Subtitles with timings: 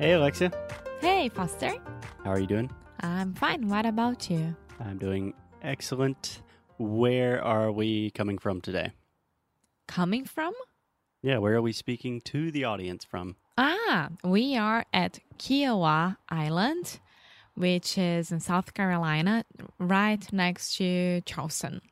[0.00, 0.50] Hey, Alexia.
[1.02, 1.74] Hey, Foster.
[2.24, 2.70] How are you doing?
[3.00, 3.68] I'm fine.
[3.68, 4.56] What about you?
[4.82, 6.40] I'm doing excellent.
[6.78, 8.92] Where are we coming from today?
[9.88, 10.54] Coming from?
[11.22, 13.36] Yeah, where are we speaking to the audience from?
[13.58, 16.98] Ah, we are at Kiawah Island,
[17.54, 19.44] which is in South Carolina,
[19.78, 21.82] right next to Charleston.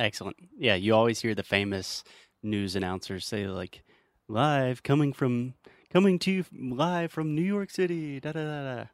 [0.00, 0.36] Excellent.
[0.58, 2.02] Yeah, you always hear the famous
[2.42, 3.84] news announcers say like
[4.26, 5.54] live coming from
[5.92, 8.18] coming to you live from New York City.
[8.18, 8.84] Da da da da.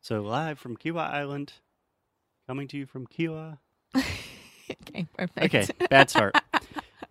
[0.00, 1.54] So live from Kiawah Island,
[2.46, 3.58] coming to you from Kiawah.
[3.96, 5.54] okay, perfect.
[5.54, 6.36] Okay, bad start.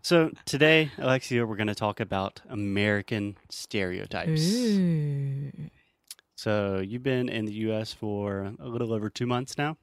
[0.01, 4.41] so today, Alexia, we're going to talk about American stereotypes.
[4.41, 5.51] Ooh.
[6.35, 7.93] So you've been in the U.S.
[7.93, 9.77] for a little over two months now.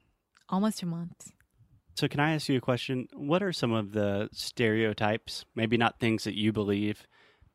[0.49, 1.31] Almost two months.
[1.95, 3.07] So can I ask you a question?
[3.13, 5.45] What are some of the stereotypes?
[5.55, 7.07] Maybe not things that you believe,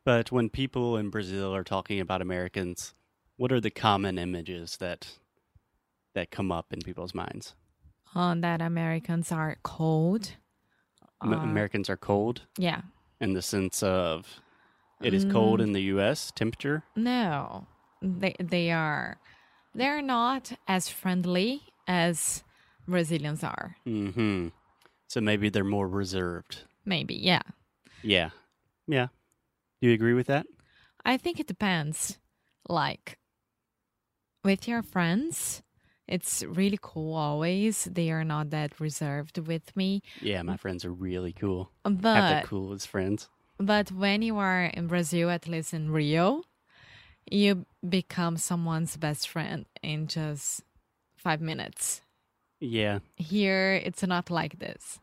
[0.05, 2.95] but when people in Brazil are talking about Americans,
[3.37, 5.19] what are the common images that
[6.15, 7.55] that come up in people's minds?
[8.15, 10.33] Uh, that Americans are cold.
[11.21, 12.83] Uh, Americans are cold Yeah.
[13.21, 14.41] in the sense of
[15.03, 15.65] it is cold Mm.
[15.65, 16.31] in the U.S.
[16.35, 16.85] temperature.
[16.95, 17.67] No,
[18.01, 19.19] they they are
[19.75, 22.45] they're not as friendly as
[22.87, 23.77] Brazilians are.
[23.85, 24.49] hmm
[25.09, 26.63] So maybe they're more reserved.
[26.85, 27.43] Maybe, yeah.
[28.03, 28.31] Yeah,
[28.87, 29.09] yeah.
[29.85, 30.47] Do you agree with that?
[31.05, 32.17] I think it depends.
[32.71, 33.19] Like
[34.43, 35.63] with your friends,
[36.09, 37.85] it's really cool always.
[37.85, 40.01] They are not that reserved with me.
[40.23, 41.71] Yeah, my friends are really cool.
[41.85, 43.29] Have But the coolest friends.
[43.59, 46.45] but when you are in Brazil, at least in Rio,
[47.31, 50.63] you become someone's best friend in just
[51.19, 52.01] five minutes.
[52.59, 54.99] Yeah, Here it's not like this.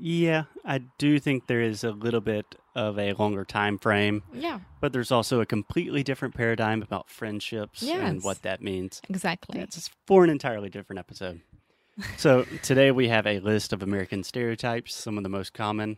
[0.00, 2.46] Yeah, I do think there is a little bit
[2.76, 7.82] of a longer time frame, Yeah, but there's also a completely different paradigm about friendships
[7.82, 9.00] and what that means.
[9.08, 9.58] exactly.
[9.60, 11.40] It's for an entirely different episode.
[12.18, 15.96] so today we have a list of American stereotypes, some of the most common,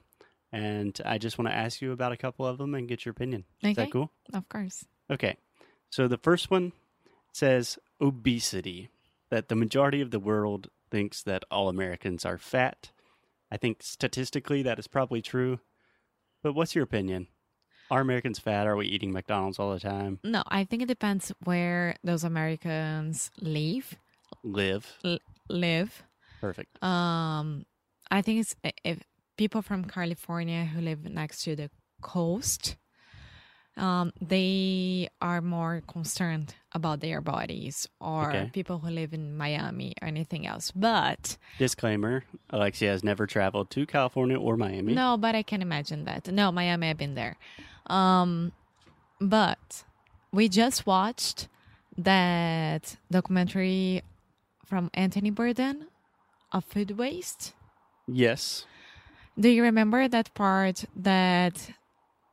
[0.52, 3.10] and I just want to ask you about a couple of them and get your
[3.10, 3.44] opinion.
[3.62, 3.90] Is that Okay.
[3.90, 4.12] cool?
[4.32, 4.84] Of course.
[5.10, 5.36] Okay.
[5.90, 6.72] So the first one
[7.32, 8.88] says obesity,
[9.30, 12.92] that the majority of the world thinks that all Americans are fat.
[13.50, 15.58] I think statistically that is probably true.
[16.48, 17.26] But what's your opinion?
[17.90, 18.66] Are Americans fat?
[18.66, 20.18] Are we eating McDonald's all the time?
[20.24, 23.94] No, I think it depends where those Americans live.
[24.42, 24.96] Live.
[25.50, 26.02] Live.
[26.40, 26.82] Perfect.
[26.82, 27.66] Um,
[28.10, 29.02] I think it's if
[29.36, 31.68] people from California who live next to the
[32.00, 32.76] coast,
[33.78, 38.50] um, they are more concerned about their bodies, or Okay.
[38.52, 40.70] people who live in Miami or anything else.
[40.72, 44.94] But Disclaimer Alexia has never traveled to California or Miami.
[44.94, 46.26] no, but I can imagine that.
[46.28, 47.36] No, Miami, I've been there.
[47.86, 48.52] Um,
[49.20, 49.84] but
[50.32, 51.48] we just watched
[51.96, 54.02] that documentary
[54.66, 55.86] from Anthony Bourdain
[56.52, 57.54] of food waste.
[58.06, 58.66] Yes.
[59.38, 61.70] Do you remember that part that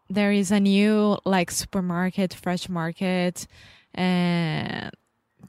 [0.10, 3.48] there is a new like supermarket, fresh market,
[3.94, 4.92] and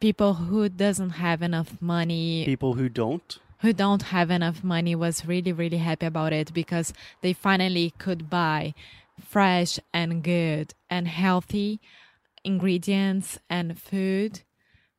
[0.00, 3.38] people who doesn't have enough money, People who don't.
[3.60, 8.28] who don't have enough money was really really happy about it because they finally could
[8.30, 8.74] buy
[9.20, 11.80] fresh and good and healthy
[12.44, 14.42] ingredients and food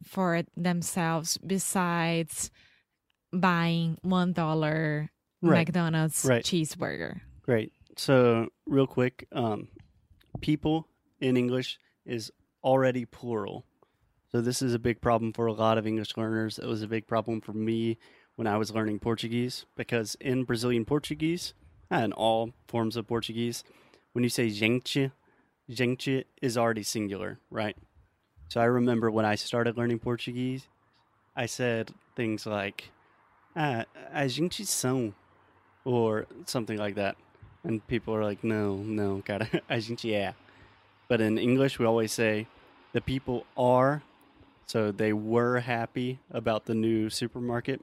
[0.04, 2.50] for themselves besides
[3.32, 5.10] buying one dollar
[5.42, 5.68] Right.
[5.68, 6.44] McDonald's Right.
[6.44, 7.22] cheeseburger.
[7.44, 7.72] Great.
[7.98, 9.70] So, real quick, um,
[10.40, 10.88] people
[11.20, 12.32] in English is
[12.64, 13.66] already plural.
[14.32, 16.60] So, this is a big problem for a lot of English learners.
[16.60, 17.98] It was a big problem for me
[18.36, 21.56] when I was learning Portuguese because in Brazilian Portuguese,
[21.90, 23.64] and all forms of Portuguese,
[24.14, 25.10] when you say gente,
[25.68, 27.76] gente is already singular, right?
[28.50, 30.68] So, I remember when I started learning Portuguese,
[31.36, 32.92] I said things like,
[33.56, 35.14] ah, a gente são,
[35.84, 37.16] or something like that.
[37.68, 40.34] And people are like, no, no, cara, a gente é.
[41.10, 42.48] But in English, we always say,
[42.94, 44.02] the people are,
[44.68, 47.82] so they were happy about the new supermarket.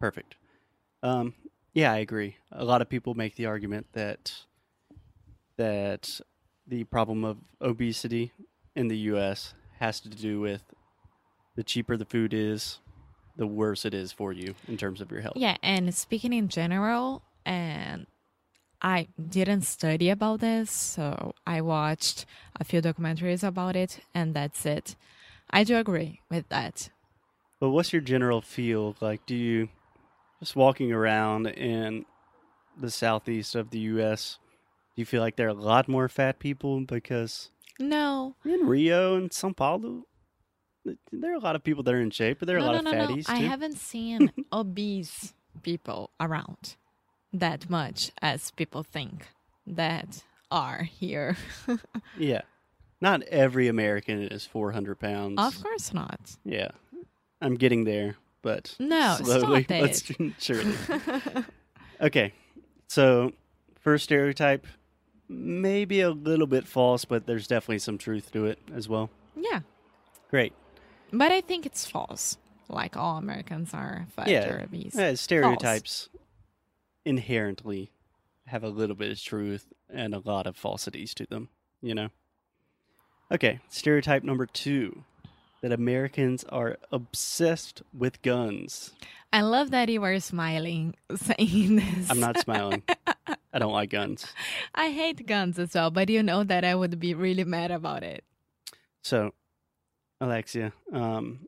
[0.00, 0.34] Perfect.
[1.04, 1.34] Um,
[1.74, 2.38] yeah, I agree.
[2.50, 4.32] A lot of people make the argument that
[5.58, 6.20] that
[6.66, 8.32] the problem of obesity
[8.74, 9.54] in the U.S.
[9.78, 10.62] has to do with
[11.54, 12.80] the cheaper the food is,
[13.36, 15.36] the worse it is for you in terms of your health.
[15.36, 18.06] Yeah, and speaking in general, and
[18.80, 22.26] I didn't study about this, so I watched
[22.60, 24.94] a few documentaries about it, and that's it.
[25.50, 26.90] I do agree with that.
[27.60, 29.26] But what's your general feel like?
[29.26, 29.68] Do you
[30.38, 32.04] just walking around in
[32.78, 34.38] the southeast of the U.S.
[34.94, 39.16] Do you feel like there are a lot more fat people because No, in Rio
[39.16, 40.04] and São Paulo,
[41.12, 42.72] there are a lot of people that are in shape, but there are no, a
[42.72, 43.34] lot no, of no, fatties no.
[43.34, 46.76] I haven't seen obese people around
[47.32, 49.26] that much as people think
[49.66, 51.36] that are here.
[52.16, 52.40] Yeah,
[53.00, 55.34] not every American is 400 pounds.
[55.38, 56.36] of course not.
[56.44, 56.70] Yeah,
[57.40, 59.64] I'm getting there, but No, slowly.
[59.64, 60.32] stop Let's it.
[60.38, 60.74] surely.
[62.00, 62.32] okay,
[62.88, 63.32] so
[63.80, 64.66] first stereotype,
[65.28, 69.10] maybe a little bit false, but there's definitely some truth to it as well.
[69.36, 69.60] Yeah,
[70.30, 70.52] Great.
[71.12, 72.36] but I think it's false.
[72.68, 74.48] Like all Americans are fat Yeah.
[74.52, 74.96] or obese.
[74.96, 76.08] Uh, stereotypes
[77.04, 77.90] inherently
[78.46, 81.48] have a little bit of truth and a lot of falsities to them,
[81.80, 82.08] you know?
[83.30, 85.04] Okay, stereotype number two
[85.60, 88.92] that Americans are obsessed with guns.
[89.32, 92.10] I love that you were smiling saying this.
[92.10, 92.82] I'm not smiling.
[93.52, 94.26] I don't like guns.
[94.74, 98.02] I hate guns as well, but you know that I would be really mad about
[98.02, 98.24] it.
[99.02, 99.32] So,
[100.20, 101.40] Alexia, um,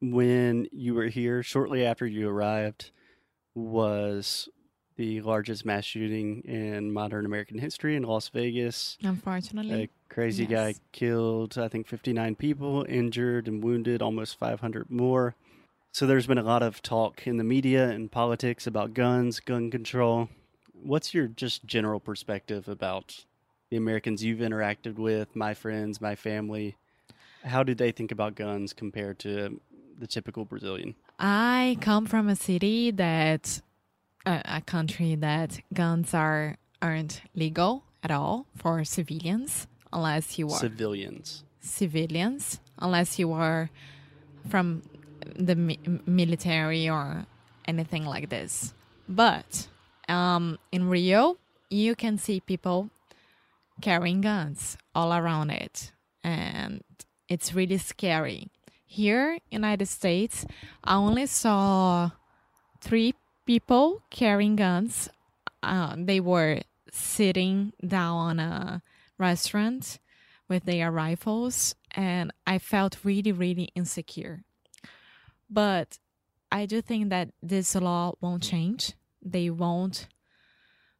[0.00, 2.90] when you were here, shortly after you arrived,
[3.54, 4.48] was
[4.96, 8.96] the largest mass shooting in modern American history in Las Vegas.
[9.02, 9.84] Unfortunately.
[9.84, 15.34] A crazy guy killed, I think, 59 people, injured and wounded almost 500 more.
[15.92, 19.70] So there's been a lot of talk in the media and politics about guns, gun
[19.70, 20.28] control.
[20.82, 23.24] What's your just general perspective about
[23.70, 26.76] the Americans you've interacted with, my friends, my family?
[27.44, 29.60] How do they think about guns compared to
[29.98, 30.94] the typical Brazilian?
[31.18, 33.62] I come from a city that,
[34.26, 40.58] uh, a country that guns are aren't legal at all for civilians unless you are
[40.58, 41.42] Civilians.
[41.60, 43.70] civilians, unless you are
[44.48, 44.82] from
[45.34, 47.24] the mi- military or
[47.66, 48.74] anything like this.
[49.08, 49.68] But
[50.08, 51.38] um, in Rio,
[51.70, 52.90] you can see people
[53.80, 56.82] carrying guns all around it, and
[57.28, 58.48] it's really scary.
[58.86, 60.46] Here, United States,
[60.84, 62.10] I only saw
[62.80, 63.14] three
[63.46, 65.08] people carrying guns.
[65.62, 66.60] Uh, they were
[66.92, 68.82] sitting down on a
[69.18, 69.98] restaurant
[70.48, 74.42] with their rifles, and I felt really, really insecure.
[75.48, 75.98] But
[76.52, 78.92] I do think that this law won't change.
[79.22, 80.06] They won't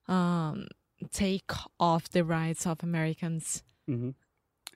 [0.09, 0.67] um,
[1.13, 3.63] take off the rights of Americans.
[3.87, 4.11] hmm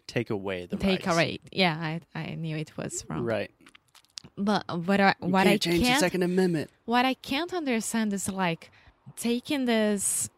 [0.06, 1.14] Take away the take rights.
[1.17, 1.38] away.
[1.52, 3.22] Yeah, I, I knew it was wrong.
[3.25, 3.52] Right.
[4.42, 6.70] But what I what can't I change the can't Second Amendment.
[6.87, 8.70] what I can't understand is like
[9.16, 10.31] taking this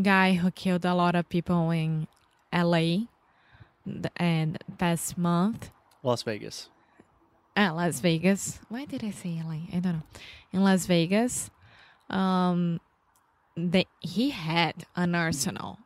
[0.00, 2.06] guy who killed a lot of people in
[2.52, 3.04] LA
[4.16, 5.70] and past month
[6.02, 6.68] Las Vegas.
[7.54, 8.58] at Las Vegas.
[8.68, 9.66] Why did I say LA?
[9.76, 10.02] I don't know.
[10.52, 11.50] In Las Vegas,
[12.08, 12.80] um,
[13.56, 15.78] they, he had an arsenal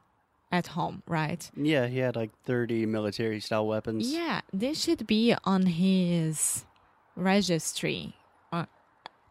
[0.52, 1.50] at home, right?
[1.56, 4.12] Yeah, he had like 30 military style weapons.
[4.12, 6.64] Yeah, this should be on his
[7.16, 8.14] registry,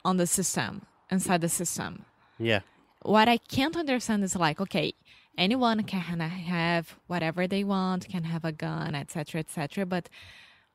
[0.03, 2.05] on the system, inside the system.
[2.37, 2.61] Yeah.
[3.03, 4.93] what I can't understand is like, okay,
[5.37, 9.85] anyone can have whatever they want, can have a gun, etc., etc.
[9.85, 10.09] But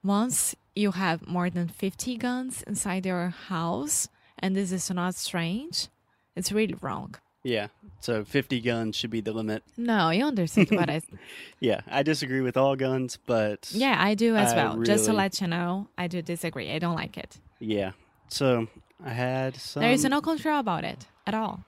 [0.02, 5.88] once you have more than fifty guns inside your house, and this is not strange,
[6.36, 7.16] it's really wrong.
[7.42, 7.68] Yeah.
[8.00, 9.62] So 50 guns should be the limit.
[9.76, 11.00] No, you understand what I?
[11.60, 14.76] Yeah, I disagree with all guns, but Yeah, I do as I well.
[14.82, 16.70] Just to really- let you know, I do disagree.
[16.72, 17.38] I don't like it.
[17.58, 17.92] yeah.
[18.28, 18.68] So
[19.04, 19.82] I had some.
[19.82, 21.64] there is no control about it at all.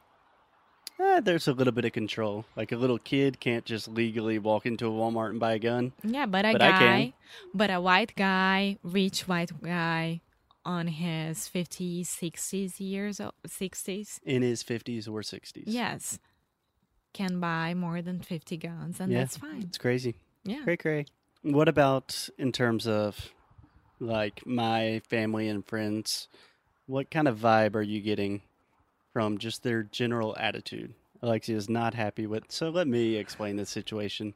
[1.00, 2.44] Eh, there's a little bit of control.
[2.56, 5.92] Like a little kid can't just legally walk into a Walmart and buy a gun.
[6.04, 6.80] Yeah, but a But I can.
[6.80, 7.12] guy,
[7.52, 10.20] but a white guy, rich white guy
[10.64, 15.64] on his 50s, 60s years, o- 60s, in his 50s or 60s.
[15.66, 16.18] yes,
[17.12, 19.18] can buy more than 50 guns, and Yeah.
[19.20, 19.62] that's fine.
[19.62, 20.14] It's crazy.
[20.44, 20.62] Yeah.
[20.64, 21.06] Cray cray.
[21.42, 23.32] What about in terms of
[24.00, 26.28] like my family and friends?
[26.86, 28.42] What kind of vibe are you getting
[29.12, 30.94] from just their general attitude?
[31.20, 32.44] Alexia is not happy with.
[32.50, 34.34] So let me explain the situation.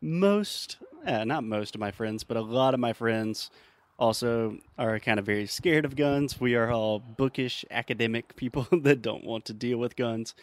[0.00, 0.76] Most,
[1.06, 3.50] uh, not most of my friends, but a lot of my friends
[3.98, 6.40] also are kind of very scared of guns.
[6.40, 10.34] We are all bookish academic people that don't want to deal with guns.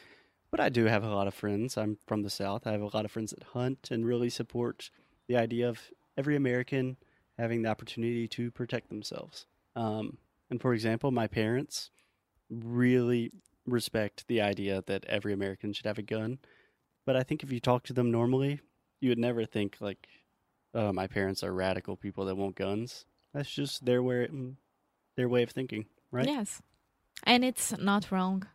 [0.51, 1.77] But I do have a lot of friends.
[1.77, 2.67] I'm from the South.
[2.67, 4.89] I have a lot of friends that hunt and really support
[5.27, 5.79] the idea of
[6.17, 6.97] every American
[7.37, 9.45] having the opportunity to protect themselves.
[9.75, 10.17] Um,
[10.49, 11.89] and for example, my parents
[12.49, 13.31] really
[13.65, 16.39] respect the idea that every American should have a gun.
[17.05, 18.59] But I think if you talk to them normally,
[18.99, 20.07] you would never think like,
[20.73, 24.27] "Oh, my parents are radical people that want guns." That's just their way,
[25.15, 26.27] their way of thinking, right?
[26.27, 26.61] Yes.
[27.23, 28.47] And it's not wrong.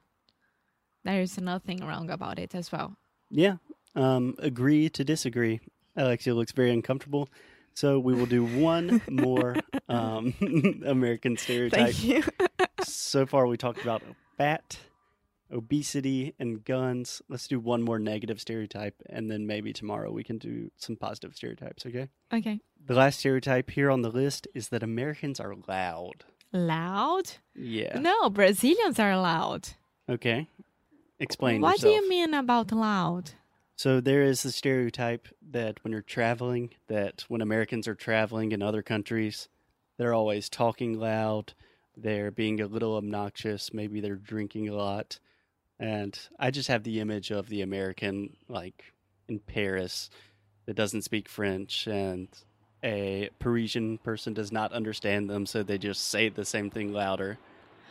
[1.05, 2.97] There is nothing wrong about it as well.
[3.31, 3.57] Yeah.
[3.95, 5.61] Um, agree to disagree.
[5.97, 7.29] Alexia looks very uncomfortable.
[7.75, 9.57] So we will do one more
[9.89, 10.35] um,
[10.87, 11.95] American stereotype.
[11.95, 12.25] Thank you.
[12.85, 14.03] so far, we talked about
[14.39, 14.79] fat,
[15.53, 17.21] obesity, and guns.
[17.29, 21.37] Let's do one more negative stereotype, and then maybe tomorrow we can do some positive
[21.37, 22.09] stereotypes, okay?
[22.33, 22.61] okay.
[22.87, 26.25] The last stereotype here on the list is that Americans are loud.
[26.53, 27.33] Loud?
[27.55, 27.99] Yeah.
[27.99, 29.71] No, Brazilians are loud.
[30.09, 30.47] Okay.
[31.19, 31.95] Explain what yourself.
[31.95, 33.33] do you mean about loud?
[33.75, 38.63] So there is the stereotype that when you're traveling, that when Americans are traveling in
[38.63, 39.49] other countries,
[39.99, 41.55] they're always talking loud,
[41.97, 45.19] they're being a little obnoxious, maybe they're drinking a lot.
[45.81, 48.95] And I just have the image of the American like
[49.29, 50.09] in Paris
[50.67, 52.29] that doesn't speak French and
[52.83, 57.39] a Parisian person does not understand them, so they just say the same thing louder.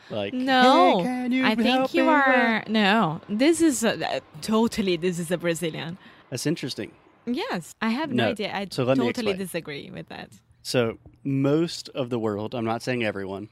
[0.10, 2.64] Like No, "Hey, I think you are.
[2.68, 4.98] No, this is a, uh, totally.
[4.98, 5.98] This is a Brazilian.
[6.30, 6.92] That's interesting.
[7.26, 8.52] Yes, I have no, No, idea.
[8.54, 10.30] I so totally disagree with that.
[10.62, 13.50] So, most of the world, I'm not saying everyone,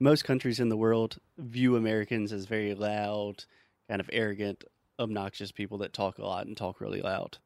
[0.00, 3.44] most countries in the world view Americans as very loud,
[3.88, 4.64] kind of arrogant,
[4.98, 7.38] obnoxious people that talk a lot and talk really loud.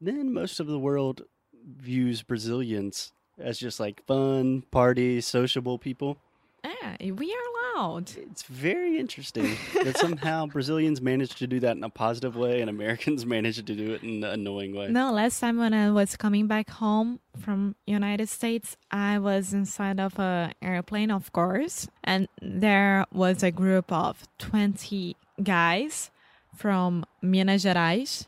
[0.00, 1.22] Then most of the world
[1.64, 6.18] views Brazilians as just like fun, party, sociable people.
[6.64, 8.10] Yeah, we are loud.
[8.16, 12.68] It's very interesting that somehow Brazilians manage to do that in a positive way and
[12.68, 14.88] Americans manage to do it in an annoying way.
[14.88, 20.00] No, last time when I was coming back home from United States, I was inside
[20.00, 26.10] of a airplane, of course, and there was a group of 20 guys
[26.54, 28.26] from Minas Gerais,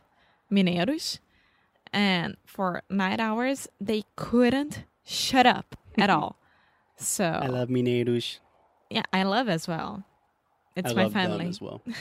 [0.51, 1.19] Mineiros,
[1.93, 6.39] and for 9 hours they couldn't shut up at all.
[6.97, 8.39] So, I love Mineiros.
[8.91, 10.05] yeah, I love as well.
[10.77, 11.49] It's I my love them family.
[11.49, 11.83] as well.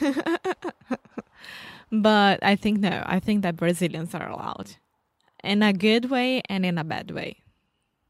[1.91, 4.77] But I think no, I think that Brazilians are loud
[5.43, 7.37] in a good way and in a bad way.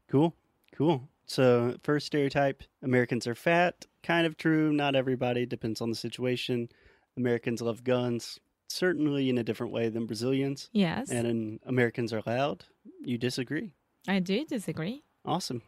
[0.08, 0.34] Cool.
[0.76, 1.08] Cool.
[1.26, 3.86] So, first stereotype Americans are fat.
[4.04, 4.72] Kind of true.
[4.72, 5.46] Not everybody.
[5.46, 6.68] Depends on the situation.
[7.16, 8.38] Americans love guns.
[8.72, 10.70] Certainly in a different way than Brazilians.
[10.72, 12.64] Yes, And in Americans are loud.
[13.04, 13.74] You disagree.
[14.08, 15.02] I do disagree.
[15.24, 15.60] Awesome.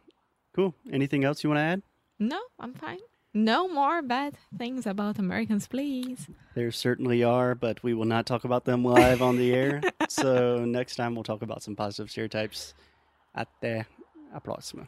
[0.55, 0.73] Cool.
[0.91, 1.81] Anything else you want to add?
[2.17, 2.99] No, I'm fine.
[3.33, 6.27] No more bad things about Americans, please.
[6.55, 9.81] There certainly are, but we will not talk about them live on the air.
[10.09, 12.73] So, next time we'll talk about some positive stereotypes.
[13.35, 13.85] Até
[14.33, 14.87] a próxima.